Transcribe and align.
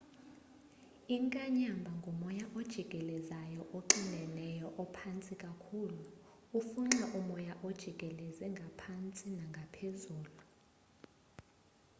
inkanyamba 1.15 1.91
ngumoya 1.99 2.45
ojikelezayo 2.59 3.61
oxineneyo 3.77 4.67
ophantsi 4.83 5.33
kakhulu 5.43 5.99
ufunxa 6.59 7.05
umoya 7.19 7.53
ojikeleze 7.67 8.45
ngaphakathi 8.55 9.25
nangaphezulu 9.37 10.33